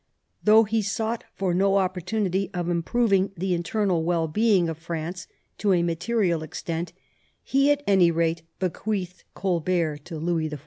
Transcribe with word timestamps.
Though 0.43 0.63
he 0.63 0.81
sought 0.81 1.25
for 1.35 1.53
no 1.53 1.73
oppor 1.73 2.01
tunity 2.03 2.49
of 2.55 2.69
improving 2.69 3.33
the 3.37 3.53
internal 3.53 4.03
wellbeing 4.03 4.67
of 4.67 4.79
France 4.79 5.27
to 5.59 5.73
a 5.73 5.83
material 5.83 6.41
extent^ 6.41 6.91
he 7.43 7.71
at 7.71 7.83
any 7.85 8.09
rate 8.09 8.41
bequeathed 8.57 9.25
Colbert 9.35 9.97
to 10.05 10.17
Louis 10.17 10.49
XIV. 10.49 10.59